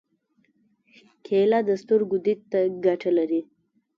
کېله 1.25 1.59
د 1.69 1.69
سترګو 1.81 2.17
دید 2.25 2.39
ته 2.51 2.59
ګټه 2.85 3.09
لري. 3.17 3.41